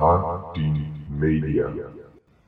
[0.00, 1.66] H10 Media.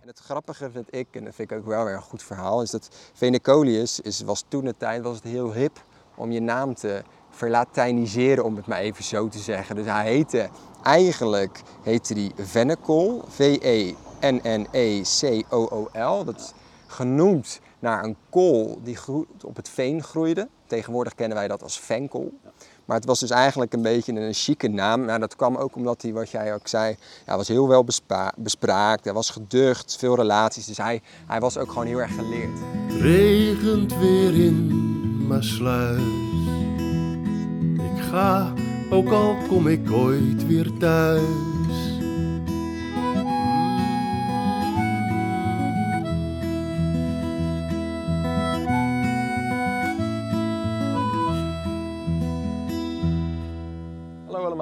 [0.00, 2.62] En het grappige vind ik, en dat vind ik ook wel weer een goed verhaal,
[2.62, 5.82] is dat Venecolius is, was toen de tijd was het heel hip
[6.14, 9.76] om je naam te verlatiniseren, om het maar even zo te zeggen.
[9.76, 10.48] Dus hij heette,
[10.82, 13.94] eigenlijk heette hij Venecol, V-E-N-N-E-C-O-O-L.
[16.24, 16.52] Dat is
[16.86, 18.98] genoemd naar een kool die
[19.44, 20.48] op het veen groeide.
[20.66, 22.32] Tegenwoordig kennen wij dat als venkel.
[22.84, 25.04] Maar het was dus eigenlijk een beetje een chique naam.
[25.04, 27.84] Nou, dat kwam ook omdat hij, wat jij ook zei, hij was heel wel
[28.36, 29.04] bespraakt.
[29.04, 30.66] Hij was geducht, veel relaties.
[30.66, 32.58] Dus hij, hij was ook gewoon heel erg geleerd.
[33.00, 36.02] regent weer in Maasluis.
[37.96, 38.52] Ik ga,
[38.90, 41.51] ook al kom ik ooit weer thuis.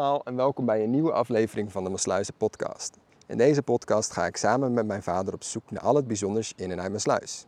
[0.00, 2.96] En welkom bij een nieuwe aflevering van de Maasluizen podcast.
[3.26, 6.52] In deze podcast ga ik samen met mijn vader op zoek naar al het bijzonders
[6.56, 7.46] in en uit Maasluis.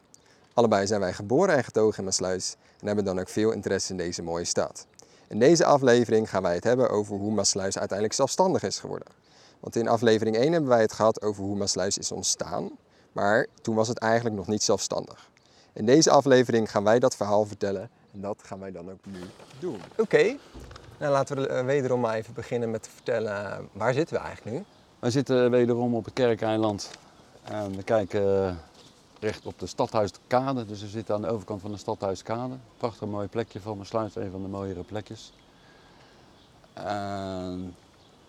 [0.54, 3.96] Allebei zijn wij geboren en getogen in Maasluis en hebben dan ook veel interesse in
[3.96, 4.86] deze mooie stad.
[5.28, 9.08] In deze aflevering gaan wij het hebben over hoe Maasluis uiteindelijk zelfstandig is geworden.
[9.60, 12.70] Want in aflevering 1 hebben wij het gehad over hoe Maasluis is ontstaan,
[13.12, 15.30] maar toen was het eigenlijk nog niet zelfstandig.
[15.72, 19.20] In deze aflevering gaan wij dat verhaal vertellen en dat gaan wij dan ook nu
[19.58, 19.80] doen.
[19.96, 20.36] Oké,
[21.02, 24.22] nou, laten we eh, wederom maar even beginnen met te vertellen, eh, waar zitten we
[24.22, 24.64] eigenlijk nu?
[24.98, 26.90] Wij zitten wederom op het Kerkeiland
[27.42, 28.54] en we kijken eh,
[29.20, 30.66] recht op de Stadhuiskade.
[30.66, 32.54] Dus we zitten aan de overkant van de Stadhuiskade.
[32.76, 35.32] Prachtig mooi plekje van Maassluis, een van de mooiere plekjes.
[36.72, 37.74] En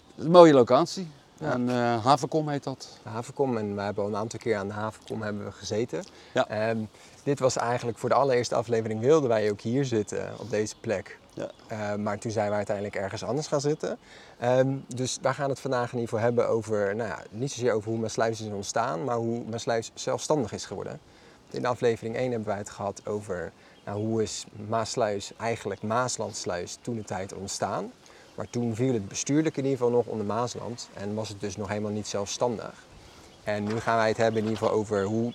[0.08, 1.12] het is een mooie locatie.
[1.38, 1.52] Ja.
[1.52, 3.00] En Havenkom heet dat.
[3.04, 6.04] Havenkom en we hebben al een aantal keer aan de Havenkom hebben we gezeten.
[6.34, 6.48] Ja.
[6.48, 6.78] Ehm,
[7.24, 11.20] dit was eigenlijk voor de allereerste aflevering wilden wij ook hier zitten op deze plek.
[11.34, 11.50] Ja.
[11.68, 13.98] Eh, maar toen zijn we uiteindelijk ergens anders gaan zitten.
[14.40, 17.74] Ehm, dus wij gaan het vandaag in ieder geval hebben over, nou ja, niet zozeer
[17.74, 21.00] over hoe Maasluis is ontstaan, maar hoe Maasluis zelfstandig is geworden.
[21.50, 23.52] In aflevering 1 hebben wij het gehad over
[23.86, 27.92] nou, hoe is Maasluis eigenlijk Maaslandsluis toen de tijd ontstaan.
[28.36, 31.58] Maar toen viel het bestuurlijk in ieder geval nog onder Maasland en was het dus
[31.58, 32.86] nog helemaal niet zelfstandig.
[33.44, 35.34] En nu gaan wij het hebben in ieder geval over hoe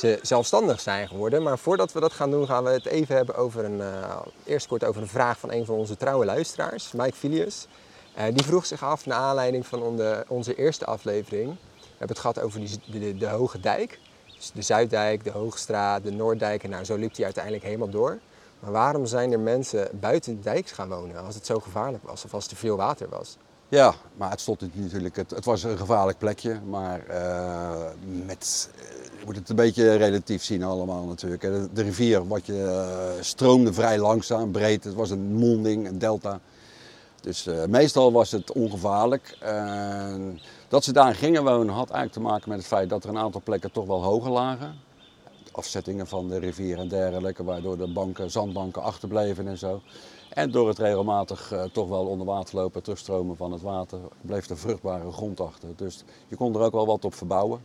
[0.00, 1.42] ze zelfstandig zijn geworden.
[1.42, 4.66] Maar voordat we dat gaan doen, gaan we het even hebben over een, eh, eerst
[4.66, 7.66] kort over een vraag van een van onze trouwe luisteraars, Mike Filius.
[8.14, 9.82] Eh, die vroeg zich af naar aanleiding van
[10.28, 11.48] onze, eerste aflevering.
[11.48, 13.98] We hebben het gehad over die, de, de, Hoge Dijk.
[14.36, 16.64] Dus de Zuiddijk, de Hoogstraat, de Noorddijk.
[16.64, 18.18] En nou, zo liep die uiteindelijk helemaal door.
[18.60, 22.24] Maar waarom zijn er mensen buiten de dijk gaan wonen als het zo gevaarlijk was
[22.24, 23.36] of als er veel water was?
[23.70, 27.90] Ja, maar het stond natuurlijk, het, het was een gevaarlijk plekje, maar eh,
[28.26, 28.70] met,
[29.18, 31.42] je moet het een beetje relatief zien allemaal natuurlijk.
[31.42, 36.40] De, rivier wat je, eh, stroomde vrij langzaam, breed, het was een monding, een delta.
[37.20, 39.38] Dus eh, meestal was het ongevaarlijk.
[40.68, 43.18] Dat ze daar gingen wonen had eigenlijk te maken met het feit dat er een
[43.18, 44.74] aantal plekken toch wel hoger lagen.
[45.52, 49.82] Afzettingen van de rivier en dergelijke, waardoor de banken, zandbanken achterbleven en zo.
[50.30, 54.48] En door het regelmatig eh, toch wel onder water lopen, terugstromen van het water, bleef
[54.48, 55.68] er vruchtbare grond achter.
[55.76, 57.60] Dus je kon er ook wel wat op verbouwen.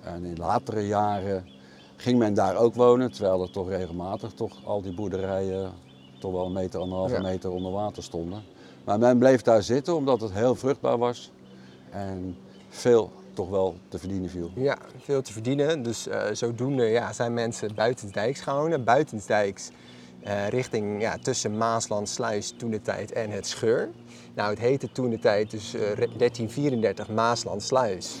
[0.00, 1.48] En in latere jaren
[1.96, 5.72] ging men daar ook wonen, terwijl er toch regelmatig toch al die boerderijen
[6.18, 7.20] toch wel een meter, anderhalve Ja.
[7.20, 8.42] meter onder water stonden.
[8.84, 11.30] Maar men bleef daar zitten omdat het heel vruchtbaar was
[11.90, 12.36] en
[12.68, 14.50] veel toch wel te verdienen viel.
[14.54, 15.82] Ja, veel te verdienen.
[15.82, 18.84] Dus eh, zodoende ja, zijn mensen buitendijks gaan wonen.
[18.84, 19.70] Buitendijks
[20.24, 23.90] eh, richting ja, tussen Maasland, Sluis, toen de tijd en het Scheur.
[24.34, 28.16] Nou, het heette toen de tijd dus eh, 1334 Maasland, Sluis.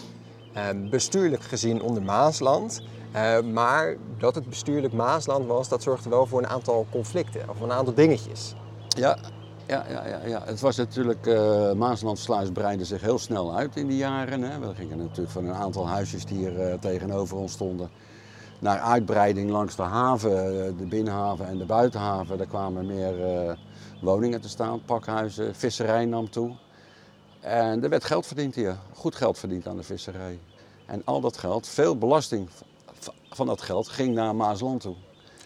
[0.52, 2.82] Ehm, bestuurlijk gezien onder Maasland.
[3.12, 7.60] Eh, maar dat het bestuurlijk Maasland was, dat zorgde wel voor een aantal conflicten of
[7.60, 8.54] een aantal dingetjes.
[8.88, 9.18] Ja,
[9.66, 10.42] ja, ja, ja, ja.
[10.44, 14.42] het was natuurlijk, eh Maaslandsluis breidde zich heel snel uit in die jaren.
[14.42, 14.58] Hè.
[14.58, 17.90] We gingen natuurlijk van een aantal huisjes die er eh, tegenover ons stonden
[18.58, 22.38] naar uitbreiding langs de haven, eh, de binnenhaven en de buitenhaven.
[22.38, 23.56] Daar kwamen meer eh,
[24.00, 26.56] woningen te staan, pakhuizen, visserij nam toe.
[27.40, 30.38] En er werd geld verdiend hier, goed geld verdiend aan de visserij.
[30.86, 32.48] En al dat geld, veel belasting
[33.30, 34.94] van dat geld ging naar Maasland toe.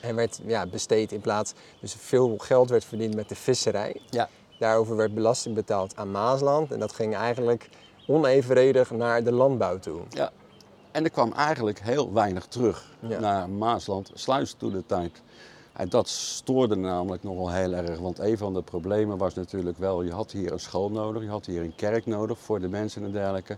[0.00, 4.00] En werd ja, besteed in plaats, dus veel geld werd verdiend met de visserij.
[4.10, 4.28] Ja.
[4.58, 7.68] Daarover werd belasting betaald aan Maasland en dat ging eigenlijk
[8.06, 10.00] onevenredig naar de landbouw toe.
[10.08, 10.30] Ja.
[10.90, 13.20] En er kwam eigenlijk heel weinig terug Ja.
[13.20, 15.22] naar Maasland, sluis toen de tijd.
[15.72, 20.02] En dat stoorde namelijk nogal heel erg, want een van de problemen was natuurlijk wel,
[20.02, 23.04] je had hier een school nodig, je had hier een kerk nodig voor de mensen
[23.04, 23.56] en dergelijke.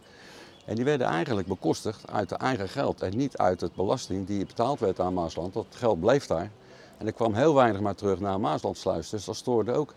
[0.64, 4.46] En die werden eigenlijk bekostigd uit de eigen geld en niet uit het belasting die
[4.46, 5.52] betaald werd aan Maasland.
[5.52, 6.50] Dat geld bleef daar.
[6.98, 9.94] En er kwam heel weinig maar terug naar Maaslandsluis, dus dat stoorde ook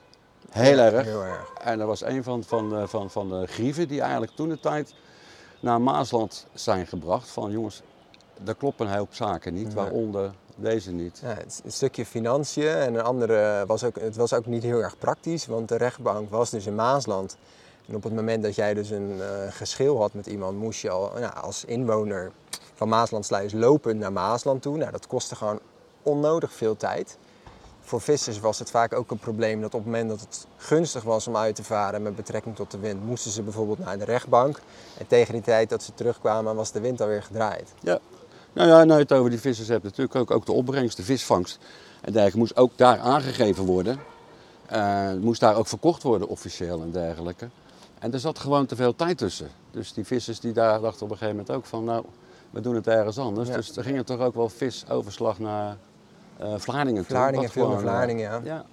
[0.49, 1.05] heel erg.
[1.05, 1.53] Heel erg.
[1.63, 4.59] En dat was een van, van, de- van, van de grieven die eigenlijk toen de
[4.59, 4.93] tijd
[5.63, 7.81] naar Maasland zijn gebracht van jongens,
[8.45, 11.19] er kloppen een hoop zaken niet, waaronder deze niet.
[11.21, 14.79] Ja, het, een stukje financiën en een andere was ook, het was ook niet heel
[14.79, 17.37] erg praktisch, want de rechtbank was dus in Maasland.
[17.87, 20.89] En op het moment dat jij dus een eh, geschil had met iemand, moest je
[20.89, 22.31] al nou, als inwoner
[22.73, 24.77] van Maaslandsluis lopen naar Maasland toe.
[24.77, 25.59] Nou, dat kostte gewoon
[26.01, 27.17] onnodig veel tijd.
[27.85, 31.03] Voor vissers was het vaak ook een probleem dat op het moment dat het gunstig
[31.03, 34.05] was om uit te varen met betrekking tot de wind, moesten ze bijvoorbeeld naar de
[34.05, 34.59] rechtbank.
[34.97, 37.73] En tegen die tijd dat ze terugkwamen was de wind alweer gedraaid.
[37.79, 37.99] Ja.
[38.53, 41.03] Nou ja, nou je het over die vissers hebt, natuurlijk ook, ook de opbrengst, de
[41.03, 41.59] visvangst.
[42.01, 43.99] En dergelijke moest ook daar aangegeven worden.
[44.65, 47.49] Eh, moest daar ook verkocht worden officieel en dergelijke.
[47.99, 49.49] En er zat gewoon te veel tijd tussen.
[49.71, 52.05] Dus die vissers die daar dachten op een gegeven moment ook van, nou,
[52.49, 53.49] we doen het ergens anders.
[53.49, 53.55] Ja.
[53.55, 55.77] Dus er ging er toch ook wel visoverslag naar
[56.37, 56.53] eh
[57.05, 58.41] Vlaardingen veel gewoon, eh, Vlaardingen, ja.
[58.43, 58.65] Ja,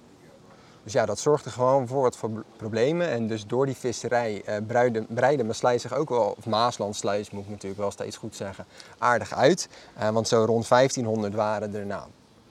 [0.83, 3.09] Dus ja, dat zorgde gewoon voor wat voor problemen.
[3.09, 7.43] En dus door die visserij eh breidde, breidde Maassluis zich ook wel, of Maaslandsluis moet
[7.43, 8.65] ik natuurlijk wel steeds goed zeggen,
[8.97, 9.69] aardig uit.
[10.11, 12.03] Want zo rond 1500 waren er nou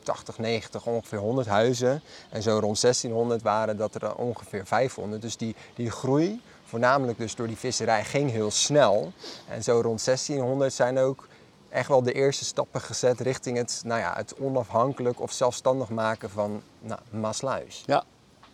[0.02, 2.02] 80, 90, ongeveer 100 huizen.
[2.30, 5.22] En zo rond 1600 waren dat er ongeveer 500.
[5.22, 9.12] Dus die, die groei, voornamelijk dus door die visserij, ging heel snel.
[9.48, 11.28] En zo rond 1600 zijn ook
[11.70, 16.30] echt wel de eerste stappen gezet richting het, nou ja, het onafhankelijk of zelfstandig maken
[16.30, 17.82] van nou, Maasluis.
[17.86, 18.04] ja,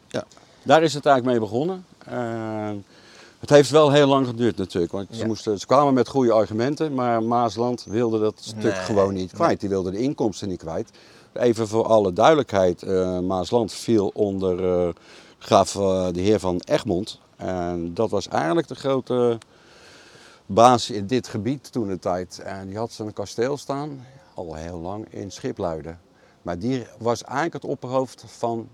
[0.08, 0.24] ja.
[0.62, 1.84] Daar is het eigenlijk mee begonnen.
[2.06, 2.70] Eh,
[3.40, 4.92] het heeft wel heel lang geduurd natuurlijk.
[4.92, 8.72] Want ze, moesten, ze kwamen met goede argumenten, maar Maasland wilde dat stuk Nee.
[8.72, 9.60] gewoon niet kwijt.
[9.60, 10.90] Die wilde de inkomsten niet kwijt.
[11.32, 14.88] Even voor alle duidelijkheid, eh, Maasland viel onder eh,
[15.38, 15.72] graaf
[16.12, 17.20] de heer van Egmond.
[17.36, 19.38] En dat was eigenlijk de grote
[20.46, 22.38] baas in dit gebied toen de tijd.
[22.38, 26.00] En die had zijn kasteel staan, al heel lang, in Schipluiden.
[26.42, 28.68] Maar die was eigenlijk het opperhoofd van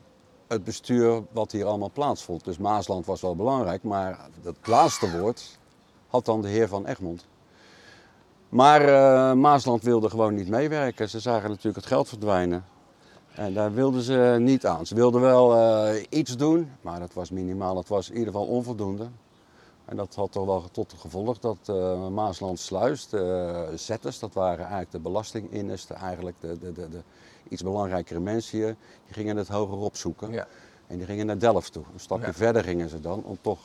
[0.46, 2.44] het bestuur wat hier allemaal plaatsvond.
[2.44, 5.58] Dus Maasland was wel belangrijk, maar het laatste woord
[6.06, 7.26] had dan de heer van Egmond.
[8.48, 11.08] Maar eh, Maasland wilde gewoon niet meewerken.
[11.08, 12.64] Ze zagen natuurlijk het geld verdwijnen.
[13.34, 14.86] En daar wilden ze niet aan.
[14.86, 17.76] Ze wilden wel eh, iets doen, maar dat was minimaal.
[17.76, 19.06] Het was in ieder geval onvoldoende.
[19.84, 24.58] En dat had toch wel tot gevolg dat eh Maasland Sluis, de zetters, dat waren
[24.58, 27.02] eigenlijk de belastinginners, de, eigenlijk de, de, de, de
[27.49, 30.32] iets belangrijkere mensen hier, die gingen het hoger opzoeken.
[30.32, 30.46] Ja.
[30.87, 31.82] En die gingen naar Delft toe.
[31.93, 32.32] Een stapje Ja.
[32.32, 33.58] verder gingen ze dan om toch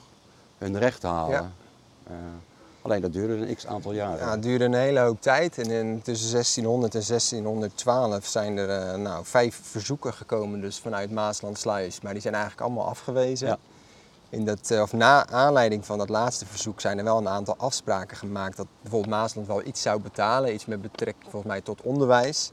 [0.58, 1.32] hun recht te halen.
[1.32, 1.52] Ja.
[2.04, 2.16] Eh,
[2.82, 4.20] alleen dat duurde een x aantal jaren.
[4.20, 5.58] Ja, het duurde een hele hoop tijd.
[5.58, 11.12] En in, tussen 1600 en 1612 zijn er eh, nou, vijf verzoeken gekomen dus vanuit
[11.12, 12.02] Maaslandsluis.
[12.02, 13.58] Maar die zijn eigenlijk allemaal afgewezen.
[14.30, 17.56] In dat, eh, of na aanleiding van dat laatste verzoek zijn er wel een aantal
[17.58, 20.54] afspraken gemaakt dat bijvoorbeeld Maasland wel iets zou betalen.
[20.54, 22.52] Iets met betrekking volgens mij tot onderwijs.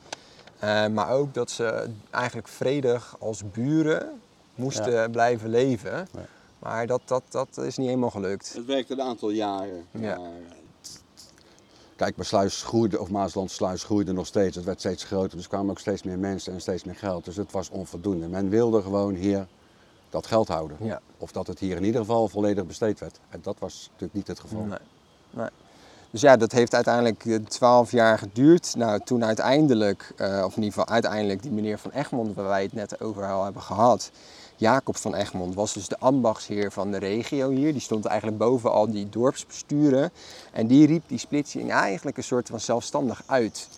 [0.59, 4.21] Eh, maar ook dat ze eigenlijk vredig als buren
[4.55, 6.09] moesten blijven leven.
[6.12, 6.26] Ja.
[6.59, 8.53] Maar dat, dat, dat is niet helemaal gelukt.
[8.53, 9.87] Het werkte een aantal jaren.
[9.91, 10.19] Ja.
[10.19, 10.31] maar
[11.97, 14.56] Kijk, maar Sluis groeide, of Maasland Sluis groeide nog steeds.
[14.56, 17.25] Het werd steeds groter, dus er kwamen ook steeds meer mensen en steeds meer geld.
[17.25, 18.29] Dus het was onvoldoende.
[18.29, 19.47] Men wilde gewoon hier
[20.15, 20.77] dat geld houden.
[20.81, 21.01] Ja.
[21.19, 23.21] Of dat het hier in ieder geval volledig besteed werd.
[23.29, 24.65] En dat was natuurlijk niet het geval.
[24.65, 24.79] Nee.
[25.31, 25.49] nee.
[26.11, 28.75] Dus ja, dat heeft uiteindelijk eh, twaalf jaar geduurd.
[28.77, 32.63] Nou, toen uiteindelijk, eh, of in ieder geval uiteindelijk, die meneer van Egmond, waar wij
[32.63, 34.11] het net over al hebben gehad.
[34.57, 37.73] Jacob van Egmond was dus de ambachtsheer van de regio hier.
[37.73, 40.11] Die stond eigenlijk boven al die dorpsbesturen.
[40.53, 43.69] En die riep die splitsing eigenlijk een soort van zelfstandig uit.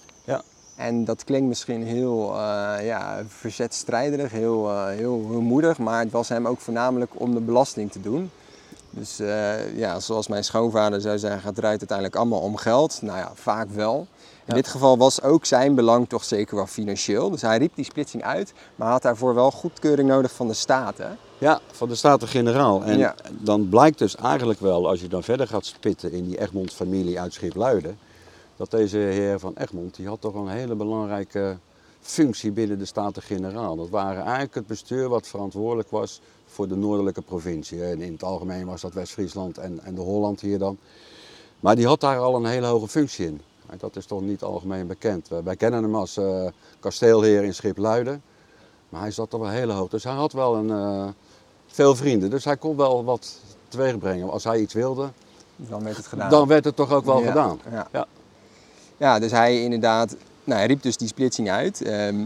[0.77, 6.11] En dat klinkt misschien heel eh, ja, verzetstrijderig, heel, eh, heel, heel moedig, maar het
[6.13, 8.31] was hem ook voornamelijk om de belasting te doen.
[8.91, 12.99] Dus eh, ja, zoals mijn schoonvader zou zeggen, het draait uiteindelijk allemaal om geld.
[13.03, 13.99] Nou ja, vaak wel.
[14.01, 14.55] In Ja.
[14.55, 17.31] dit geval was ook zijn belang toch zeker wel financieel.
[17.31, 21.19] Dus hij riep die splitsing uit, maar had daarvoor wel goedkeuring nodig van de Staten.
[21.39, 22.85] Ja, van de Staten-Generaal.
[22.85, 23.15] En Ja.
[23.31, 27.33] dan blijkt dus eigenlijk wel, als je dan verder gaat spitten in die Egmond-familie uit
[27.33, 27.99] Schipluiden,
[28.57, 31.59] dat deze heer van Egmond, die had toch een hele belangrijke
[32.01, 33.77] functie binnen de Staten-Generaal.
[33.77, 37.85] Dat waren eigenlijk het bestuur wat verantwoordelijk was voor de noordelijke provincie.
[37.85, 40.79] En in het algemeen was dat West-Friesland en, en de Holland hier dan.
[41.61, 43.41] Maar die had daar al een hele hoge functie in.
[43.67, 45.29] En dat is toch niet algemeen bekend.
[45.45, 46.47] Wij- kennen hem als eh,
[46.81, 48.23] kasteelheer in Schipluiden.
[48.89, 49.89] Maar hij zat er wel heel hoog.
[49.91, 51.09] Dus hij had wel een, eh,
[51.67, 52.31] veel vrienden.
[52.31, 54.31] Dus hij kon wel wat teweeg brengen.
[54.31, 55.09] Als hij iets wilde,
[55.57, 56.31] Dan werd het gedaan.
[56.31, 57.61] dan werd het toch ook wel Ja, gedaan.
[57.71, 57.89] Ja.
[57.93, 58.07] Ja.
[58.97, 61.83] Ja, dus hij inderdaad, nou, hij riep dus die splitsing uit.
[61.83, 62.17] Ehm,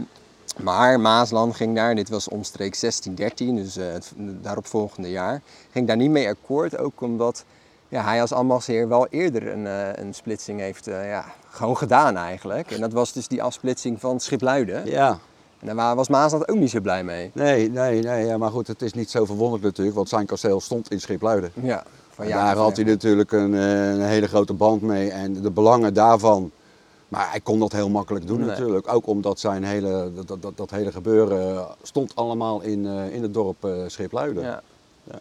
[0.63, 4.11] maar Maasland ging daar, dit was omstreeks 1613, dus eh, het
[4.41, 6.77] daaropvolgende jaar, ging daar niet mee akkoord.
[6.77, 7.43] Ook omdat
[7.87, 12.17] ja, hij als ambachtsheer wel eerder een, eh, een splitsing heeft eh, ja, gewoon gedaan
[12.17, 12.71] eigenlijk.
[12.71, 14.81] En dat was dus die afsplitsing van Schipluiden.
[14.85, 15.09] Ja,
[15.59, 17.31] En daar wa- was Maasland ook niet zo blij mee.
[17.33, 18.25] nee, nee, nee.
[18.25, 19.95] Ja, maar goed, het is niet zo verwonderlijk natuurlijk.
[19.95, 21.51] Want zijn kasteel stond in Schipluiden.
[21.61, 25.51] Ja, van En daar had hij natuurlijk een, een hele grote band mee en de
[25.51, 26.51] belangen daarvan.
[27.11, 28.47] Maar hij kon dat heel makkelijk doen Nee.
[28.47, 28.93] natuurlijk.
[28.93, 33.33] Ook omdat zijn hele, dat, dat, dat, hele gebeuren stond allemaal in, eh, in het
[33.33, 34.43] dorp eh Schipluiden.
[34.43, 34.61] Ja.
[35.03, 35.19] Ja.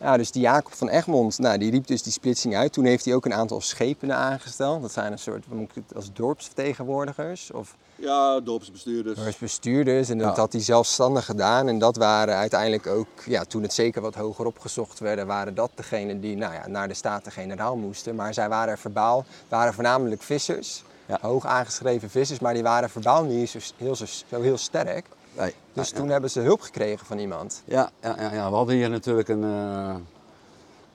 [0.00, 2.72] Ja, dus die Jacob van Egmond, nou, die riep dus die splitsing uit.
[2.72, 4.82] Toen heeft hij ook een aantal schepenen aangesteld.
[4.82, 9.18] Dat zijn een soort, wat moet ik het, als dorpsvertegenwoordigers of Ja, dorpsbestuurders.
[9.18, 10.08] dorpsbestuurders.
[10.08, 10.40] En dat Ja.
[10.40, 11.68] had hij zelfstandig gedaan.
[11.68, 15.70] En dat waren uiteindelijk ook, ja, toen het zeker wat hoger opgezocht werden, waren dat
[15.74, 18.14] degenen die nou ja, naar de Staten-Generaal moesten.
[18.14, 20.82] Maar zij waren verbaal, waren voornamelijk vissers.
[21.06, 21.18] Ja.
[21.20, 25.06] Hoog aangeschreven vissers, maar die waren verbaal niet zo heel, zo, zo heel sterk.
[25.36, 27.62] Nee, Dus ja, toen hebben ze hulp gekregen van iemand.
[27.64, 29.94] Ja, ja, ja, we hadden hier natuurlijk een, eh,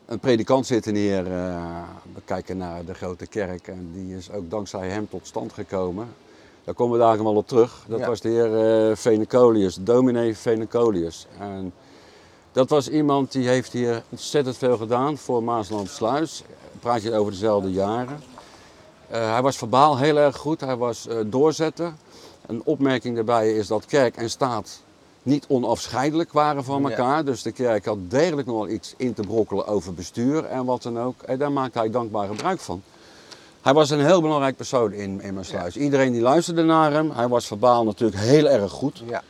[0.05, 1.31] een predikant zitten hier.
[1.31, 1.81] eh,
[2.13, 6.07] we kijken naar de grote kerk en die is ook dankzij hem tot stand gekomen.
[6.63, 7.85] Daar komen we daar wel op terug.
[7.87, 11.27] Dat was de heer eh Venecolius, dominee Venecolius.
[11.39, 11.73] En
[12.51, 16.43] dat was iemand die heeft hier ontzettend veel gedaan voor Maasland Sluis.
[16.79, 18.19] Praat je over dezelfde jaren.
[19.09, 21.93] Eh, hij was verbaal heel erg goed, hij was eh, doorzetter.
[22.47, 24.81] Een opmerking daarbij is dat kerk en staat
[25.23, 26.89] niet onafscheidelijk waren van Ja.
[26.89, 27.25] elkaar.
[27.25, 30.81] Dus de kerk had degelijk nog wel iets in te brokkelen over bestuur en wat
[30.83, 31.21] dan ook.
[31.21, 32.81] En daar maakte hij dankbaar gebruik van.
[33.61, 35.77] Hij was een heel belangrijk persoon in, in Maasluis.
[35.77, 39.03] Iedereen die luisterde naar hem, hij was verbaal natuurlijk heel erg goed.
[39.07, 39.23] Ja.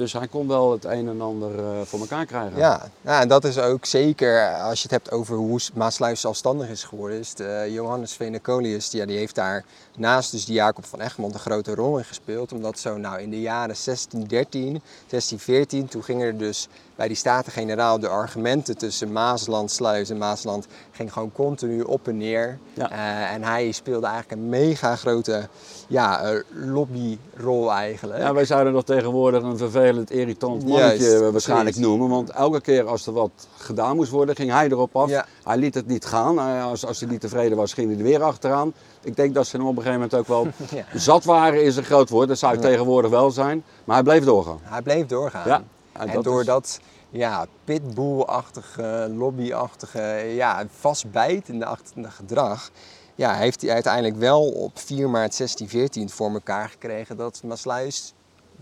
[0.00, 2.58] Dus hij kon wel het een en ander eh, voor elkaar krijgen.
[2.58, 6.68] Ja, ja, en dat is ook zeker als je het hebt over hoe Maasluis zelfstandig
[6.68, 7.18] is geworden.
[7.18, 9.64] Is de, Johannes Venecolius, die, ja, die heeft daar
[9.96, 12.52] naast dus die Jacob van Egmond een grote rol in gespeeld.
[12.52, 16.68] Omdat zo nou in de jaren 1613, 1614, toen gingen er dus
[17.00, 22.16] bij die Staten-Generaal de argumenten tussen Maasland, Sluis en Maasland ging gewoon continu op en
[22.16, 22.58] neer.
[22.74, 22.90] Ja.
[22.90, 25.48] Eh, en hij speelde eigenlijk een mega grote
[25.88, 28.18] ja, eh, lobbyrol eigenlijk.
[28.18, 31.90] Ja, wij zouden dat tegenwoordig een vervelend, irritant mannetje Juist, eh, waarschijnlijk precies.
[31.90, 32.08] noemen.
[32.08, 35.08] Want elke keer als er wat gedaan moest worden, ging hij erop af.
[35.08, 35.26] Ja.
[35.44, 36.38] Hij liet het niet gaan.
[36.62, 38.72] Als, als hij niet tevreden was, ging hij er weer achteraan.
[39.02, 40.46] Ik denk dat ze hem op een gegeven moment ook wel
[40.92, 40.98] Ja.
[40.98, 42.28] zat waren, is een groot woord.
[42.28, 43.64] Dat zou het tegenwoordig wel zijn.
[43.84, 44.58] Maar hij bleef doorgaan.
[44.62, 45.64] Hij bleef doorgaan.
[45.92, 46.80] En En, dat door is- dat
[47.10, 50.00] ja, pitbull-achtige, lobby-achtige,
[50.34, 51.66] ja, vastbijtende
[52.02, 52.70] gedrag,
[53.14, 58.12] ja, heeft hij uiteindelijk wel op 4 maart 1614 voor elkaar gekregen dat Maasluis,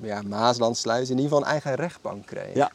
[0.00, 2.54] ja, Maaslandsluis, in ieder geval een eigen rechtbank kreeg.
[2.54, 2.70] Ja.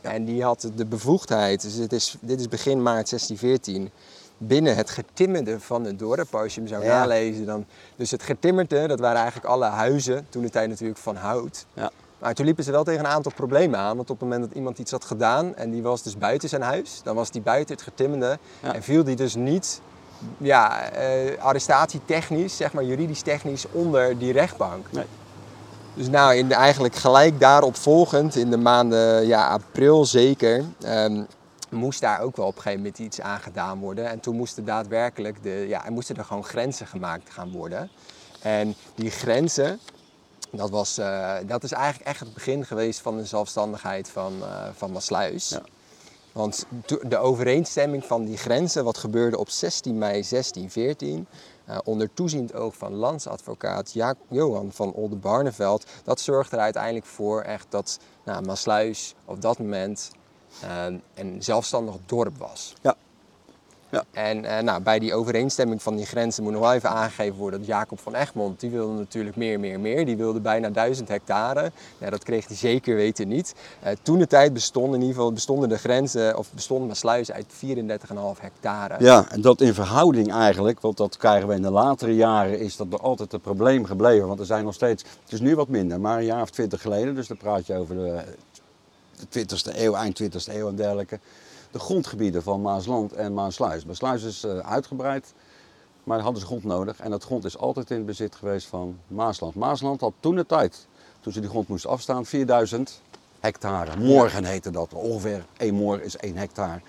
[0.00, 3.90] En die had de bevoegdheid, dus dit is, dit is begin maart 1614,
[4.38, 6.34] binnen het getimmerde van het dorp.
[6.34, 6.98] Als je hem zou Ja.
[6.98, 7.64] nalezen, dan.
[7.96, 11.66] Dus het getimmerde, dat waren eigenlijk alle huizen, toen de tijd natuurlijk van hout.
[11.74, 11.90] Ja.
[12.22, 13.96] Maar toen liepen ze wel tegen een aantal problemen aan.
[13.96, 16.62] Want op het moment dat iemand iets had gedaan en die was dus buiten zijn
[16.62, 18.74] huis, dan was die buiten het getimmerde Ja.
[18.74, 19.80] en viel die dus niet
[20.38, 24.86] ja, eh, arrestatietechnisch, zeg maar juridisch technisch, onder die rechtbank.
[24.90, 25.04] Nee.
[25.94, 31.22] Dus nou, in de, eigenlijk gelijk daarop volgend, in de maanden ja, april zeker, ehm,
[31.68, 34.08] moest daar ook wel op een gegeven moment iets aan gedaan worden.
[34.08, 37.90] En toen moesten daadwerkelijk de, ja, er moesten er gewoon grenzen gemaakt gaan worden.
[38.42, 39.78] En die grenzen,
[40.52, 44.68] dat, was, eh, dat is eigenlijk echt het begin geweest van de zelfstandigheid van, eh
[44.76, 45.48] van Maasluis.
[45.48, 45.62] Ja.
[46.32, 46.66] Want
[47.02, 51.26] de overeenstemming van die grenzen, wat gebeurde op 16 mei 1614,
[51.64, 57.40] eh, onder toeziend oog van landsadvocaat Ja- Johan van Oldenbarneveld, dat zorgde er uiteindelijk voor
[57.42, 60.10] echt dat nou, Maasluis op dat moment
[61.14, 62.74] een zelfstandig dorp was.
[62.82, 62.96] Ja.
[63.92, 64.04] Ja.
[64.10, 67.58] En eh, nou, bij die overeenstemming van die grenzen moet nog wel even aangegeven worden
[67.58, 70.06] dat Jacob van Egmond, die wilde natuurlijk meer, meer, meer.
[70.06, 71.72] Die wilde bijna 1000 hectare.
[71.98, 73.54] Dat kreeg hij zeker weten niet.
[73.80, 77.46] Eh, toen de tijd bestonden in ieder geval bestonden de grenzen, of bestonden Maasluis uit
[77.46, 78.96] 34,5 hectare.
[78.98, 82.76] Ja, en dat in verhouding eigenlijk, want dat krijgen we in de latere jaren, is
[82.76, 84.28] dat er altijd een probleem gebleven.
[84.28, 86.80] Want er zijn nog steeds, het is nu wat minder, maar een jaar of twintig
[86.80, 88.22] geleden, dus dan praat je over de,
[89.28, 91.18] de 20e eeuw, eind 20e eeuw en dergelijke.
[91.72, 93.84] De grondgebieden van Maasland en Maasluis.
[93.84, 95.34] Maasluis is eh, uitgebreid,
[96.04, 97.00] maar hadden ze grond nodig.
[97.00, 99.54] En dat grond is altijd in bezit geweest van Maasland.
[99.54, 100.86] Maasland had toen de tijd,
[101.20, 103.02] toen ze die grond moesten afstaan, 4000
[103.40, 103.96] hectare.
[103.96, 104.92] Morgen heette dat.
[104.94, 106.80] Ongeveer één morgen is één hectare.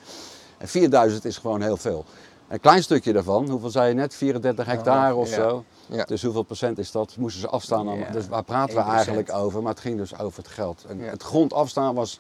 [0.58, 2.06] En 4000 is gewoon heel veel.
[2.48, 4.16] Een klein stukje daarvan, hoeveel zei je net?
[4.16, 5.63] 34 hectare of zo.
[5.86, 6.04] Ja.
[6.04, 7.16] Dus hoeveel procent is dat?
[7.18, 7.98] Moesten ze afstaan?
[7.98, 8.86] Ja, dus waar praten we 1%.
[8.86, 9.62] eigenlijk over?
[9.62, 10.86] Maar het ging dus over het geld.
[10.88, 11.00] En.
[11.00, 12.20] Het grond afstaan was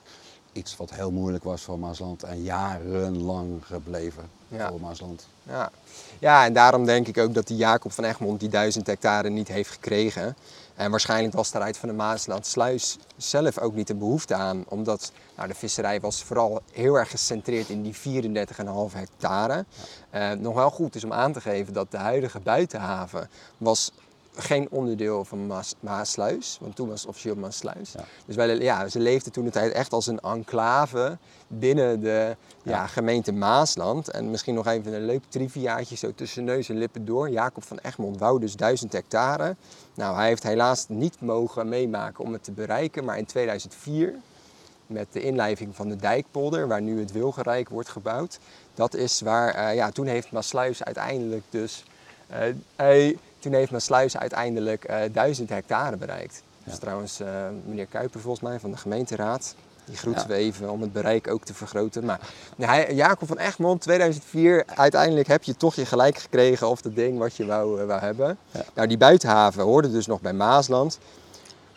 [0.53, 2.23] iets wat heel moeilijk was voor Maasland.
[2.23, 4.69] En jarenlang gebleven Ja.
[4.69, 5.27] voor Maasland.
[5.43, 5.71] Ja.
[6.19, 9.47] ja, en daarom denk ik ook dat die Jacob van Egmond die 1000 hectare niet
[9.47, 10.35] heeft gekregen.
[10.75, 14.63] En waarschijnlijk was daaruit van de Maaslandsluis zelf ook niet de behoefte aan.
[14.67, 19.65] Omdat nou, de visserij was vooral heel erg gecentreerd in die 34,5 hectare.
[20.09, 23.91] Eh, nog wel goed is om aan te geven dat de huidige buitenhaven was
[24.35, 27.91] geen onderdeel van Maas, Maasluis, want toen was het officieel Maasluis.
[27.91, 28.03] Ja.
[28.25, 32.71] Dus wij, ja, ze leefden toen de tijd echt als een enclave binnen de ja.
[32.71, 32.87] Ja.
[32.87, 34.09] gemeente Maasland.
[34.09, 37.29] En misschien nog even een leuk triviaatje zo tussen neus en lippen door.
[37.29, 39.55] Jacob van Egmond wou dus 1000 hectare.
[39.93, 44.13] Nou, hij heeft helaas niet mogen meemaken om het te bereiken, maar in 2004
[44.87, 48.39] met de inlijving van de dijkpolder, waar nu het Wilgenrijk wordt gebouwd.
[48.73, 51.83] Dat is waar, eh, ja, toen heeft Maasluis uiteindelijk dus,
[52.27, 52.39] eh,
[52.75, 56.43] hij- toen heeft Maasluis uiteindelijk eh 1000 hectare bereikt.
[56.63, 57.27] Is trouwens eh,
[57.65, 59.55] meneer Kuiper volgens mij van de gemeenteraad.
[59.85, 60.27] Die groeten Ja.
[60.27, 62.05] we even om het bereik ook te vergroten.
[62.05, 62.19] Maar
[62.55, 67.17] nou, Jacob van Egmond, 2004, uiteindelijk heb je toch je gelijk gekregen of dat ding
[67.17, 68.37] wat je wou, eh, wou hebben.
[68.51, 68.63] Ja.
[68.73, 70.99] Nou, die buitenhaven hoorde dus nog bij Maasland.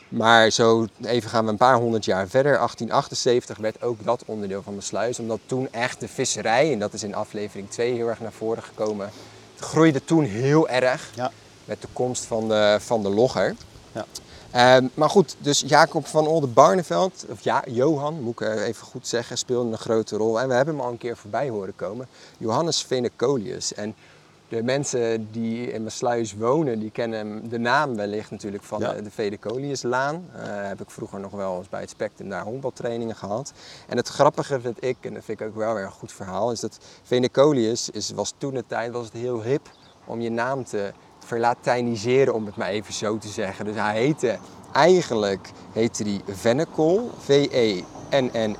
[0.09, 2.59] Maar zo even gaan we een paar honderd jaar verder.
[2.59, 5.19] 1878 werd ook dat onderdeel van de sluis.
[5.19, 8.63] Omdat toen echt de visserij, en dat is in aflevering 2 heel erg naar voren
[8.63, 9.11] gekomen,
[9.59, 11.31] groeide toen heel erg Ja.
[11.67, 13.55] Met de komst van de, van de logger.
[13.93, 14.05] Ja.
[14.51, 19.39] Ehm, maar goed, dus Jacob van Oldenbarneveld, of ja, Johan moet ik even goed zeggen,
[19.39, 20.41] speelde een grote rol.
[20.41, 22.07] En we hebben hem al een keer voorbij horen komen.
[22.39, 23.75] Johannes Venecolius.
[23.75, 23.95] En
[24.49, 28.93] de mensen die in Maasluis wonen, die kennen hem- de naam wellicht natuurlijk van Ja.
[28.93, 30.25] de, Venecoliuslaan.
[30.37, 33.53] Eh heb ik vroeger nog wel eens bij het Spectrum daar honkbaltrainingen gehad.
[33.89, 36.53] En het grappige vind ik, en dat vind ik ook wel weer een goed verhaal,
[36.53, 39.71] is dat Venecolius is, was toen de tijd was het heel hip
[40.05, 40.93] om je naam te
[41.27, 43.65] verlatiniseren, om het maar even zo te zeggen.
[43.65, 44.39] Dus hij heette,
[44.73, 47.49] eigenlijk heette hij Venecol, E
[48.11, 48.55] V-E-N-N-E-C-O-O-L.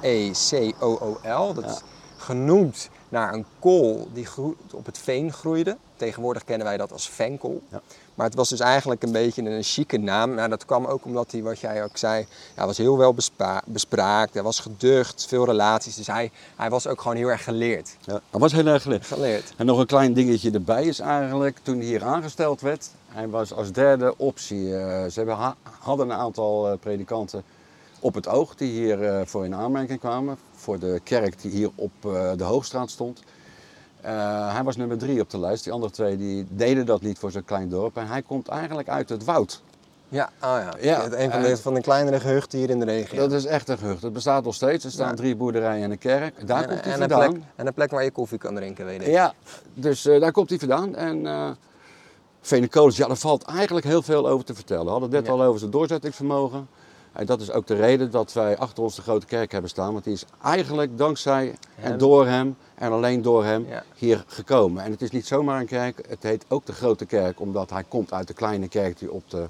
[1.55, 1.81] Dat is
[2.17, 4.27] genoemd naar een kool die
[4.73, 5.77] op het veen groeide.
[5.97, 7.63] Tegenwoordig kennen wij dat als venkel.
[7.69, 7.81] Ja.
[8.17, 10.35] Maar het was dus eigenlijk een beetje een chique naam.
[10.35, 13.15] Nou, dat kwam ook omdat hij, wat jij ook zei, hij was heel wel
[13.67, 14.35] bespraakt.
[14.35, 15.95] Hij was geducht, veel relaties.
[15.97, 17.97] Dus hij, hij was ook gewoon heel erg geleerd.
[18.01, 19.07] Ja, dat was heel erg geleerd.
[19.07, 19.53] Geleerd.
[19.57, 23.53] En nog een klein dingetje erbij is eigenlijk, toen hij hier aangesteld werd, hij was
[23.53, 24.77] als derde optie.
[24.77, 27.43] eh, ze hebben ha- hadden een aantal eh, predikanten
[28.01, 30.37] op het oog die hier eh, voor in aanmerking kwamen.
[30.55, 31.93] Voor de kerk die hier op
[32.37, 33.23] de Hoogstraat stond.
[34.07, 35.65] Eh, hij was nummer drie op de lijst.
[35.65, 37.97] Die andere twee die deden dat niet voor zo'n klein dorp.
[37.97, 39.63] En hij komt eigenlijk uit het woud.
[40.09, 40.73] Ja, oh ja.
[40.81, 43.19] Ja, Het- een van de, van de kleinere gehuchten hier in de regio.
[43.19, 44.03] Dat is echt een gehucht.
[44.03, 44.85] Het bestaat nog steeds.
[44.85, 45.15] Er staan Ja.
[45.15, 46.47] drie boerderijen en een kerk.
[46.47, 47.31] Daar en, komt hij en een vandaan.
[47.33, 49.07] plek, en een plek waar je koffie kan drinken, weet ik.
[49.07, 49.35] Ja,
[49.75, 50.95] dus eh, daar komt hij vandaan.
[50.95, 51.51] En eh
[52.41, 54.85] Venecolis, ja, daar valt eigenlijk heel veel over te vertellen.
[54.85, 55.33] We hadden het net Ja.
[55.33, 56.69] al over zijn doorzettingsvermogen.
[57.17, 59.93] En dat is ook de reden dat wij achter ons de grote kerk hebben staan.
[59.93, 63.83] Want die is eigenlijk dankzij en door hem en alleen door hem Ja.
[63.95, 64.85] hier gekomen.
[64.85, 67.41] En het is niet zomaar een kerk, het heet ook de grote kerk.
[67.41, 69.47] Omdat hij komt uit de kleine kerk die op de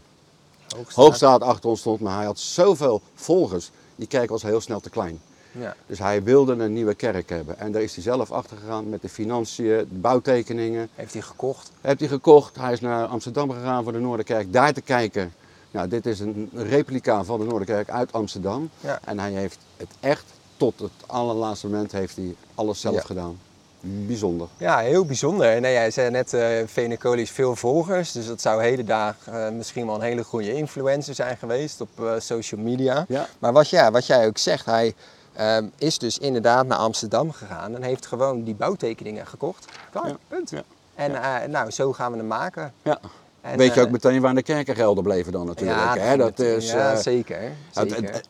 [0.77, 1.05] Hoogstraat.
[1.07, 2.01] Hoogstraat achter ons stond.
[2.01, 5.21] Maar hij had zoveel volgers, die kerk was heel snel te klein.
[5.53, 5.75] Ja.
[5.87, 7.59] Dus hij wilde een nieuwe kerk hebben.
[7.59, 10.89] En daar is hij zelf achter gegaan met de financiën, de bouwtekeningen.
[10.95, 11.71] Heeft hij gekocht.
[11.81, 12.57] Heeft hij gekocht.
[12.57, 15.33] Hij is naar Amsterdam gegaan voor de Noorderkerk, daar te kijken.
[15.71, 18.71] Nou, dit is een replica van de Noorderkerk uit Amsterdam.
[18.81, 18.99] Ja.
[19.05, 20.25] En hij heeft het echt
[20.57, 23.01] tot het allerlaatste moment heeft hij alles zelf Ja.
[23.01, 23.39] gedaan.
[23.81, 24.49] Bijzonder.
[24.57, 25.47] Ja, heel bijzonder.
[25.47, 28.13] En, Nee, jij zei net, eh Venecolis veel volgers.
[28.13, 31.89] Dus dat zou heden dagen eh, misschien wel een hele goede influencer zijn geweest op
[32.01, 33.05] eh, social media.
[33.09, 33.27] Ja.
[33.39, 34.95] Maar wat, ja, wat jij ook zegt, hij
[35.33, 39.65] ehm, is dus inderdaad naar Amsterdam gegaan en heeft gewoon die bouwtekeningen gekocht.
[39.91, 40.51] Klaar, punt.
[40.51, 40.63] Ja.
[40.95, 42.73] En nou, zo gaan we hem maken.
[42.83, 43.01] Ja.
[43.47, 45.79] En, Weet je eh, ook meteen waar de kerkengelden bleven dan natuurlijk.
[45.79, 46.17] ja, hè?
[46.17, 47.39] Dat is, ja, eh, zeker.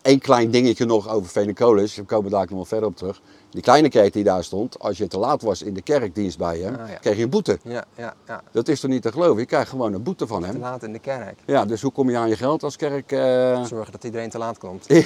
[0.02, 3.20] Eén klein dingetje nog over Venecolis, we komen daar nog wel verder op terug.
[3.50, 6.58] Die kleine kerk die daar stond, als je te laat was in de kerkdienst bij
[6.58, 6.94] hem, Ah, ja.
[6.96, 7.58] kreeg je een boete.
[7.62, 8.42] ja, ja, ja.
[8.52, 9.38] Dat is toch niet te geloven?
[9.40, 10.58] Je krijgt gewoon een boete van Te hem.
[10.60, 11.38] laat in de kerk.
[11.46, 13.12] Ja, dus hoe kom je aan je geld als kerk?
[13.12, 13.64] eh?
[13.64, 14.84] Zorgen dat iedereen te laat komt.
[14.94, 15.02] Ja.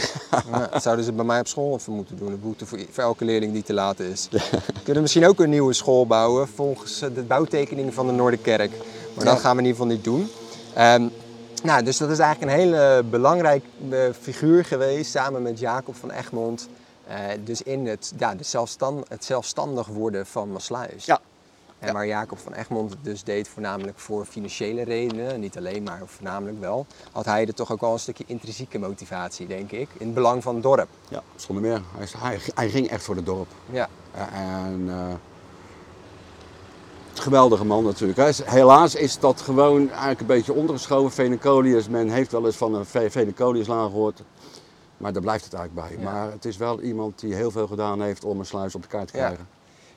[0.51, 2.33] Ja, dat zouden ze bij mij op school even moeten doen.
[2.33, 4.29] Een boete voor, voor elke leerling die te laat is.
[4.31, 8.71] We kunnen misschien ook een nieuwe school bouwen volgens de bouwtekeningen van de Noorderkerk.
[9.17, 10.29] Maar dat gaan we in ieder geval niet doen.
[10.75, 11.09] Ehm,
[11.63, 16.69] nou, dus dat is eigenlijk een hele belangrijke figuur geweest samen met Jacob van Egmond.
[17.07, 21.05] Eh, dus in het, ja, de zelfstand, het zelfstandig worden van Maasluis.
[21.05, 21.21] Ja.
[21.79, 21.93] En Ja.
[21.93, 26.61] waar Jacob van Egmond het dus deed voornamelijk voor financiële redenen, niet alleen, maar voornamelijk
[26.61, 30.15] wel, had hij er toch ook wel een stukje intrinsieke motivatie, denk ik, in het
[30.15, 30.89] belang van het dorp.
[31.09, 31.83] Ja, zonder meer.
[31.97, 33.49] Hij, hij, hij ging echt voor het dorp.
[33.71, 33.89] Ja,
[34.33, 35.15] En eh,
[37.19, 38.37] geweldige man natuurlijk.
[38.45, 41.11] Helaas is dat gewoon eigenlijk een beetje ondergeschoven.
[41.13, 44.23] Venecolius, men heeft wel eens van een Ve- Venecoliuslaan gehoord.
[44.97, 45.99] Maar daar blijft het eigenlijk bij.
[45.99, 46.11] Ja.
[46.13, 48.89] Maar het is wel iemand die heel veel gedaan heeft om een sluis op de
[48.89, 49.49] kaart te krijgen.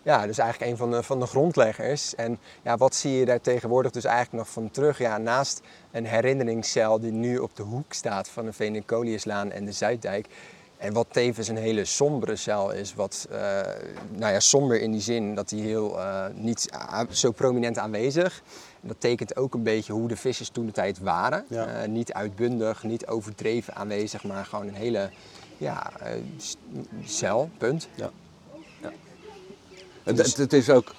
[0.03, 2.15] ja dus eigenlijk een van de, van de grondleggers.
[2.15, 4.97] En ja, wat zie je daar tegenwoordig dus eigenlijk nog van terug?
[4.97, 9.71] Ja, naast een herinneringscel die nu op de hoek staat van de Venecoliuslaan en de
[9.71, 10.27] Zuiddijk,
[10.83, 13.39] En wat tevens een hele sombere cel is, wat, eh,
[14.11, 16.69] nou ja, somber in die zin dat hij heel eh, niet
[17.09, 18.41] zo prominent aanwezig.
[18.81, 21.45] En dat tekent ook een beetje hoe de vissers toen de tijd waren.
[21.47, 21.65] Ja.
[21.67, 25.09] Eh, niet uitbundig, niet overdreven aanwezig, maar gewoon een hele
[25.57, 26.11] ja, eh,
[27.05, 27.87] cel, punt.
[27.95, 28.11] Ja.
[30.03, 30.93] Het, het, het is ook,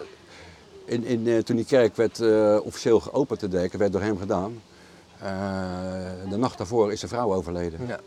[0.85, 4.19] in, in, eh, toen die kerk werd eh, officieel geopend te deken, werd door hem
[4.19, 4.63] gedaan.
[5.19, 5.29] eh,
[6.31, 7.87] de nacht daarvoor is zijn vrouw overleden.
[7.87, 8.01] Ja.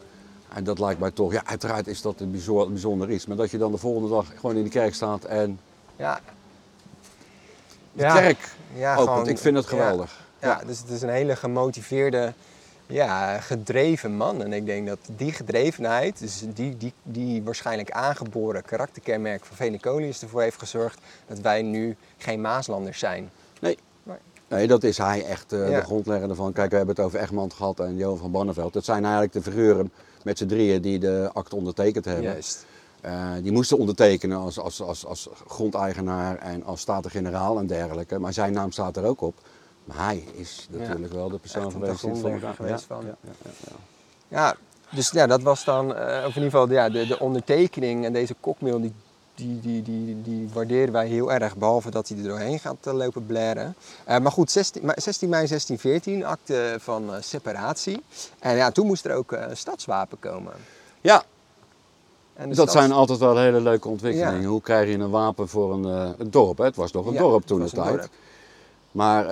[0.57, 3.25] En dat lijkt mij toch, ja uiteraard is dat een bijzonder, bijzonder iets.
[3.25, 5.59] Maar dat je dan de volgende dag gewoon in de kerk staat en
[5.95, 6.19] Ja.
[7.93, 8.13] de Ja.
[8.19, 9.07] kerk Ja, opent.
[9.09, 10.25] gewoon- ik vind het geweldig.
[10.41, 12.33] Ja, dus het is een hele gemotiveerde,
[12.87, 14.41] ja, gedreven man.
[14.43, 20.21] En ik denk dat die gedrevenheid, dus die, die, die waarschijnlijk aangeboren karakterkenmerk van Venecolius
[20.21, 23.29] ervoor heeft gezorgd dat wij nu geen Maaslanders zijn.
[23.61, 23.77] Nee.
[24.49, 24.67] Nee.
[24.67, 26.53] Dat is hij echt eh, de grondlegger ervan.
[26.53, 28.73] Kijk, we hebben het over Egmond gehad en Johan van Banneveld.
[28.73, 29.91] Dat zijn eigenlijk de figuren
[30.27, 32.23] met z'n drieën die de akte ondertekend hebben.
[32.23, 32.65] Juist.
[33.01, 38.19] Eh, die moesten ondertekenen als, als, als, als grondeigenaar en als staten-generaal en dergelijke.
[38.19, 39.35] Maar zijn naam staat er ook op.
[39.83, 43.05] Maar hij is natuurlijk wel de persoon geweest die het van.
[43.05, 43.75] ja, ja,
[44.27, 44.55] ja,
[44.89, 48.13] dus ja, dat was dan, eh, of in ieder geval ja, de, de ondertekening en
[48.13, 48.93] deze kokmail, die,
[49.35, 51.55] die, die, die, die waarderen wij heel erg.
[51.55, 53.75] Behalve dat hij er doorheen gaat eh, lopen blaren.
[54.05, 58.03] Eh, maar goed, 16, ma- 16 mei 1614, acte van eh, separatie.
[58.39, 60.53] En ja, toen moest er ook een stadswapen komen.
[61.01, 61.23] Ja,
[62.37, 64.41] dat stads- zijn altijd wel hele leuke ontwikkelingen.
[64.41, 64.47] Ja.
[64.47, 65.83] Hoe krijg je een wapen voor een,
[66.17, 66.57] een dorp?
[66.57, 66.63] Hè?
[66.65, 67.97] Het was nog een Ja, dorp het toen de een tijd.
[67.97, 68.09] dorp.
[68.91, 69.25] Maar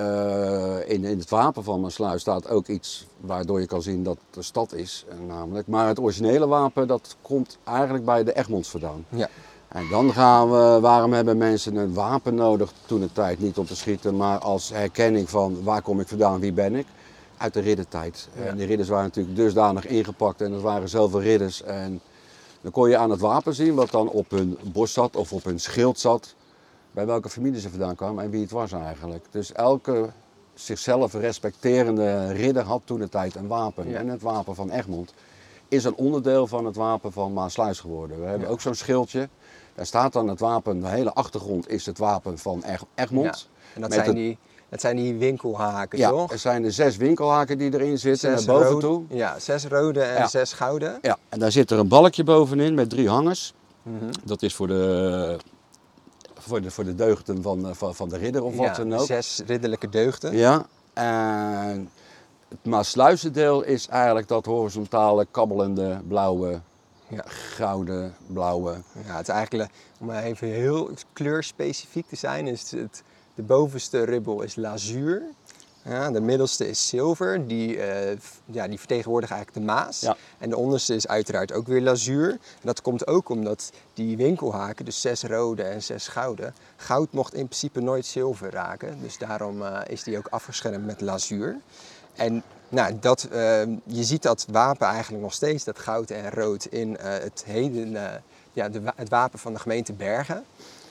[0.87, 4.37] in, in het wapen van Maasluis staat ook iets waardoor je kan zien dat het
[4.37, 5.05] een stad is.
[5.27, 5.67] namelijk.
[5.67, 9.05] Maar het originele wapen dat komt eigenlijk bij de Egmonds vandaan.
[9.09, 9.29] Ja,
[9.75, 13.39] En dan gaan we, waarom hebben mensen een wapen nodig toen de tijd?
[13.39, 16.85] Niet om te schieten, maar als herkenning van waar kom ik vandaan, wie ben ik?
[17.37, 18.29] Uit de riddertijd.
[18.35, 18.43] Ja.
[18.43, 21.63] En die ridders waren natuurlijk dusdanig ingepakt en dat waren zoveel ridders.
[21.63, 22.01] En
[22.61, 25.43] dan kon je aan het wapen zien wat dan op hun borst zat of op
[25.43, 26.35] hun schild zat.
[26.91, 29.25] Bij welke familie ze vandaan kwamen en wie het was eigenlijk.
[29.31, 30.09] Dus elke
[30.53, 33.89] zichzelf respecterende ridder had toen de tijd een wapen.
[33.89, 33.97] Ja.
[33.97, 35.13] En het wapen van Egmond
[35.67, 38.19] is een onderdeel van het wapen van Maasluis geworden.
[38.19, 38.53] We hebben Ja.
[38.53, 39.29] ook zo'n schildje.
[39.75, 43.49] Daar staat dan het wapen, de hele achtergrond is het wapen van Eg- Egmond.
[43.73, 44.37] en dat zijn, het- die,
[44.69, 46.31] dat zijn die winkelhaken, Ja, toch?
[46.31, 49.03] er zijn er zes winkelhaken die erin zitten Zes naar boven toe.
[49.09, 50.27] Ja, zes rode en Ja.
[50.27, 50.97] zes gouden.
[51.01, 53.53] Ja, en daar zit er een balkje bovenin met drie hangers.
[53.83, 54.11] Mhm.
[54.23, 55.37] Dat is voor de,
[56.37, 59.05] voor de, voor de deugden van, eh, van, van de ridder of wat dan ook.
[59.05, 60.37] zes ridderlijke deugden.
[60.37, 61.89] Ja, en
[62.49, 66.59] het Maasluizendeel is eigenlijk dat horizontale, kabbelende, blauwe,
[67.07, 67.23] Ja.
[67.25, 68.81] gouden, blauwe.
[69.05, 73.03] Ja, het is eigenlijk, om even heel kleurspecifiek te zijn, is het,
[73.35, 75.23] de bovenste ribbel is lazuur.
[75.87, 79.99] Ja, de middelste is zilver, die, eh, ja, die vertegenwoordigt eigenlijk de Maas.
[79.99, 80.17] Ja.
[80.37, 82.29] En de onderste is uiteraard ook weer lazuur.
[82.29, 87.33] En dat komt ook omdat die winkelhaken, dus zes rode en zes gouden, goud mocht
[87.33, 88.97] in principe nooit zilver raken.
[89.01, 91.57] Dus daarom eh, is die ook afgeschermd met lazuur.
[92.15, 96.65] En nou, dat, eh, je ziet dat wapen eigenlijk nog steeds, dat goud en rood,
[96.65, 98.19] in eh, het, heden, eh,
[98.53, 100.43] ja, de, het wapen van de gemeente Bergen.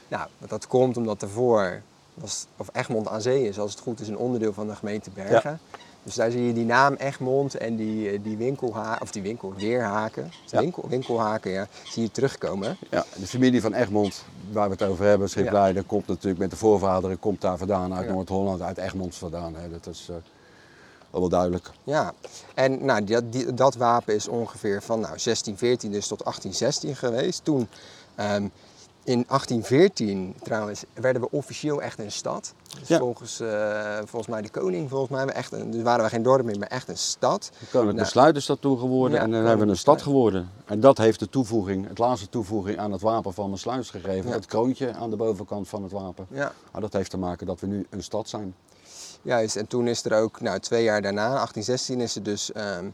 [0.08, 1.80] Nou, dat komt omdat daarvoor
[2.14, 5.10] was, of Egmond aan zee is, als het goed is, een onderdeel van de gemeente
[5.10, 5.60] Bergen.
[6.02, 10.30] Dus daar zie je die naam Egmond en die, eh, die winkelhaken, of die winkelweerhaken,
[10.46, 10.60] Ja.
[10.60, 12.76] winkel, winkelhaken, ja, zie je terugkomen.
[12.90, 16.56] Ja, de familie van Egmond, waar we het over hebben, Schipleider, komt natuurlijk met de
[16.56, 18.12] voorvaderen, komt daar vandaan, uit Ja.
[18.12, 19.54] Noord-Holland, uit Egmond vandaan.
[19.54, 19.70] Hè.
[19.70, 20.10] Dat is
[21.20, 21.70] wel duidelijk.
[21.84, 22.12] Ja,
[22.54, 27.44] en nou, die, die- dat wapen is ongeveer van nou, 1614 dus tot 1816 geweest.
[27.44, 27.68] Toen,
[28.14, 28.48] ehm,
[29.04, 32.52] in 1814 trouwens, werden we officieel echt een stad.
[32.78, 32.98] Dus Ja.
[32.98, 36.22] volgens, eh, volgens mij de koning, volgens mij, we echt een, dus waren we geen
[36.22, 37.50] dorp meer, maar echt een stad.
[37.50, 37.96] Koninklijk Nou.
[37.96, 40.50] Besluit is dat toen geworden Ja, en dan hebben we een stad geworden.
[40.64, 44.28] En dat heeft de toevoeging, het laatste toevoeging aan het wapen van mijn sluis gegeven.
[44.30, 44.34] Ja.
[44.36, 46.26] Het kroontje aan de bovenkant van het wapen.
[46.30, 46.52] Ja.
[46.72, 48.54] Maar dat heeft te maken dat we nu een stad zijn.
[49.24, 52.88] Juist, en toen is er ook, nou twee jaar daarna, 1816, is er dus ehm,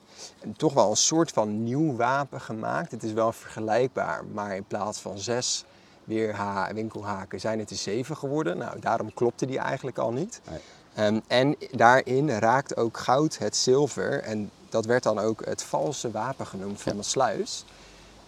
[0.56, 2.90] toch wel een soort van nieuw wapen gemaakt.
[2.90, 5.64] Het is wel vergelijkbaar, maar in plaats van zes
[6.04, 8.58] weerha winkelhaken zijn het er zeven geworden.
[8.58, 10.40] Nou, daarom klopte die eigenlijk al niet.
[10.50, 10.58] Nee.
[10.94, 16.10] Ehm, en daarin raakt ook goud het zilver en dat werd dan ook het valse
[16.10, 16.98] wapen genoemd van Ja.
[16.98, 17.64] de sluis.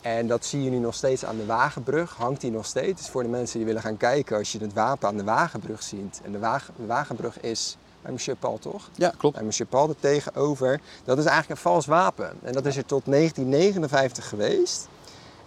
[0.00, 3.00] En dat zie je nu nog steeds aan de Wagenbrug, hangt die nog steeds.
[3.00, 5.82] Dus voor de mensen die willen gaan kijken, als je het wapen aan de Wagenbrug
[5.82, 6.20] ziet.
[6.24, 8.88] En de, Wagen, de Wagenbrug is bij Monsieur Paul, toch?
[8.94, 9.34] Ja, klopt.
[9.34, 10.80] Bij Monsieur Paul er tegenover.
[11.04, 12.30] Dat is eigenlijk een vals wapen.
[12.42, 14.88] En dat is er tot 1959 geweest.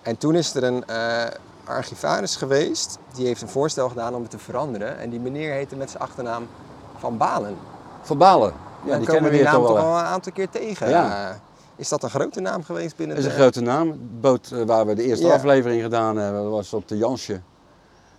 [0.02, 1.24] En toen is er een eh,
[1.66, 4.98] archivaris geweest, die heeft een voorstel gedaan om het te veranderen.
[4.98, 6.48] En die meneer heette met zijn achternaam
[6.98, 7.56] Van Balen.
[8.02, 8.54] Van Balen.
[8.84, 10.90] Ja, Dan die komen kennen we die hier naam toch al een aantal keer tegen.
[10.90, 11.30] Ja.
[11.30, 11.36] Eh,
[11.76, 13.42] Is dat een grote naam geweest binnen Dat is een de...
[13.44, 13.92] grote naam.
[13.92, 15.34] De boot eh, waar we de eerste Ja.
[15.34, 17.42] aflevering gedaan hebben, was op de Jansje.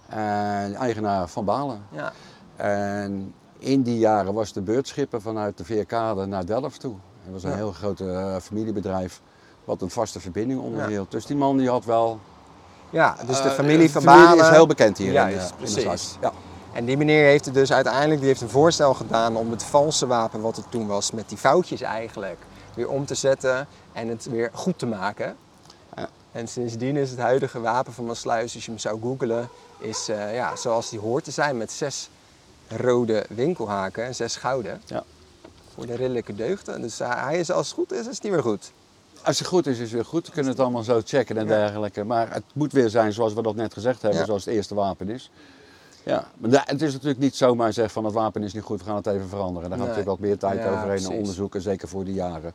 [0.09, 1.83] En eigenaar van Balen.
[1.91, 2.13] Ja,
[2.57, 6.95] En in die jaren was de beurtschipper vanuit de Veerkade naar Delft toe.
[7.23, 7.57] Het was een Ja.
[7.57, 9.21] heel groot eh, familiebedrijf
[9.65, 11.07] wat een vaste verbinding onderhield.
[11.11, 11.19] Ja.
[11.19, 12.21] Dus die man die had wel...
[12.91, 14.45] ja dus de eh, familie van familie Balen...
[14.45, 16.17] is heel bekend hier Juist, in, in de precies.
[16.21, 16.33] Ja.
[16.73, 20.07] En die meneer heeft er dus uiteindelijk die heeft een voorstel gedaan om het valse
[20.07, 22.39] wapen wat er toen was, met die foutjes eigenlijk,
[22.75, 25.37] weer om te zetten en het weer goed te maken.
[25.97, 26.09] Ja.
[26.33, 30.35] En sindsdien is het huidige wapen van Maasluis, als je hem zou googlen, is eh,
[30.35, 32.11] ja, zoals die hoort te zijn met zes
[32.69, 34.81] rode winkelhaken en zes gouden.
[34.87, 35.05] Ja.
[35.75, 36.81] Voor de ridderlijke deugden.
[36.81, 38.73] Dus eh, hij is als het goed is, is hij weer goed.
[39.23, 40.27] Als het goed is, is het weer goed.
[40.27, 42.05] We kunnen het allemaal zo checken en dergelijke.
[42.05, 44.27] Maar het moet weer zijn zoals we dat net gezegd hebben, Ja.
[44.27, 45.31] zoals het eerste wapen is.
[46.03, 48.85] Ja, maar het is natuurlijk niet zomaar zeggen van het wapen is niet goed, we
[48.85, 49.69] gaan het even veranderen.
[49.71, 49.97] Daar gaat Nee.
[49.97, 51.09] natuurlijk wat meer tijd Ja, overheen en precies.
[51.19, 52.53] onderzoeken, zeker voor die jaren.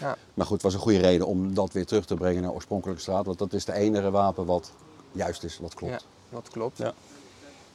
[0.00, 0.16] Ja.
[0.34, 3.00] Maar goed, het was een goede reden om dat weer terug te brengen naar oorspronkelijke
[3.02, 3.26] straat.
[3.26, 4.70] Want dat is de enige wapen wat
[5.12, 5.92] juist is, wat klopt.
[5.92, 6.78] Ja, dat klopt.
[6.78, 6.92] Ja.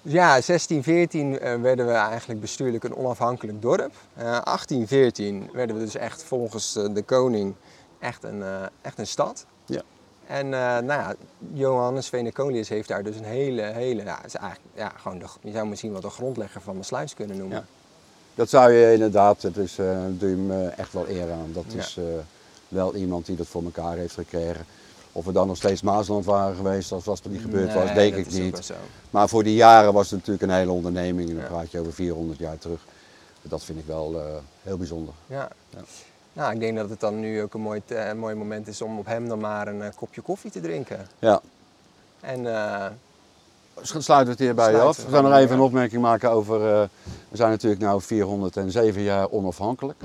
[0.05, 3.91] Ja, 1614 eh, werden we eigenlijk bestuurlijk een onafhankelijk dorp.
[4.15, 7.53] Eh 1814 werden we dus echt volgens eh, de koning
[7.99, 9.45] echt een, eh, echt een stad.
[9.65, 9.81] Ja.
[10.27, 11.13] En eh, nou ja,
[11.53, 15.51] Johannes Venecolius heeft daar dus een hele, hele, ja, is eigenlijk, ja, gewoon de, je
[15.51, 17.57] zou misschien wel de grondlegger van Maassluis kunnen noemen.
[17.57, 17.65] Ja.
[18.35, 21.49] Dat zou je inderdaad, het is, eh doe je hem eh, echt wel eer aan.
[21.53, 21.77] Dat Ja.
[21.79, 22.03] is eh,
[22.67, 24.65] wel iemand die dat voor elkaar heeft gekregen.
[25.15, 28.15] Of we dan nog steeds Maasland waren geweest, als was er niet gebeurd was, denk
[28.15, 28.71] dat ik niet.
[29.09, 31.29] Maar voor die jaren was het natuurlijk een hele onderneming.
[31.29, 31.49] En dan Ja.
[31.49, 32.79] praat je over 400 jaar terug.
[33.41, 34.25] Dat vind ik wel eh,
[34.63, 35.13] heel bijzonder.
[35.27, 35.49] Ja.
[35.69, 35.79] Ja.
[36.33, 38.97] Nou, ik denk dat het dan nu ook een mooi, een mooi moment is om
[38.99, 41.07] op hem dan maar een eh, kopje koffie te drinken.
[41.19, 41.41] Ja,
[42.19, 42.85] En eh,
[43.81, 45.05] sluiten we het hierbij Sluiten af.
[45.05, 45.53] we gaan nog even ja.
[45.53, 46.55] een opmerking maken over...
[46.55, 46.87] eh,
[47.29, 50.01] we zijn natuurlijk nu 407 jaar onafhankelijk.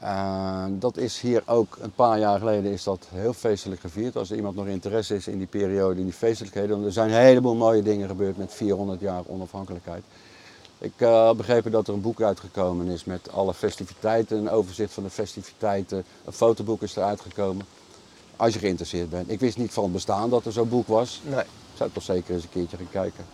[0.00, 4.16] Eh, dat is hier ook een paar jaar geleden is dat heel feestelijk gevierd.
[4.16, 6.70] Als er iemand nog interesse is in die periode, in die feestelijkheden.
[6.70, 10.02] Want er zijn een heleboel mooie dingen gebeurd met 400 jaar onafhankelijkheid.
[10.78, 14.92] Ik eh, heb begrepen dat er een boek uitgekomen is met alle festiviteiten, een overzicht
[14.92, 16.04] van de festiviteiten.
[16.24, 17.66] Een fotoboek is eruit gekomen.
[18.36, 19.30] Als je geïnteresseerd bent.
[19.30, 21.20] Ik wist niet van het bestaan dat er zo'n boek was.
[21.24, 21.40] nee.
[21.40, 23.24] Ik zou toch zeker eens een keertje gaan kijken.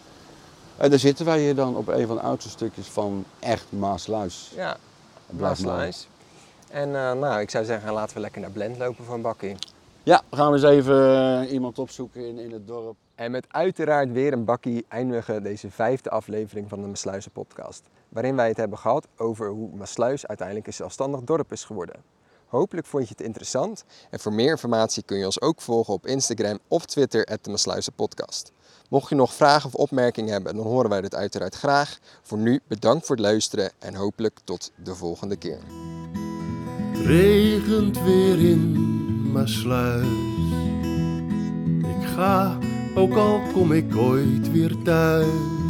[0.76, 4.52] En daar zitten wij hier dan op een van de oudste stukjes van echt Maasluis.
[4.56, 4.76] Ja.
[5.30, 6.08] Maasluis.
[6.72, 9.56] En eh, nou, ik zou zeggen, laten we lekker naar Blend lopen voor een bakkie.
[10.02, 12.96] Ja, we gaan eens even eh, iemand opzoeken in, in het dorp.
[13.14, 17.82] En met uiteraard weer een bakkie eindigen deze vijfde aflevering van de Maasluizen podcast.
[18.08, 21.96] Waarin wij het hebben gehad over hoe Maasluis uiteindelijk een zelfstandig dorp is geworden.
[22.46, 23.84] Hopelijk vond je het interessant.
[24.10, 27.92] En voor meer informatie kun je ons ook volgen op Instagram of Twitter, at de
[27.96, 28.52] podcast.
[28.88, 31.98] Mocht je nog vragen of opmerkingen hebben, dan horen wij dit uiteraard graag.
[32.22, 35.58] Voor nu bedankt voor het luisteren en hopelijk tot de volgende keer.
[37.04, 38.76] Regent weer in
[39.32, 40.06] Maasluis.
[41.80, 42.58] Ik ga,
[42.94, 45.61] ook al kom ik ooit weer thuis.